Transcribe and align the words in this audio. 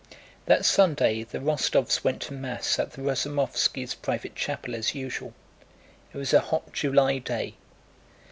That 0.47 0.65
Sunday, 0.65 1.23
the 1.25 1.37
Rostóvs 1.37 2.03
went 2.03 2.23
to 2.23 2.33
Mass 2.33 2.79
at 2.79 2.93
the 2.93 3.03
Razumóvskis' 3.03 3.93
private 4.01 4.33
chapel 4.35 4.73
as 4.73 4.95
usual. 4.95 5.31
It 6.11 6.17
was 6.17 6.33
a 6.33 6.39
hot 6.39 6.73
July 6.73 7.19
day. 7.19 7.53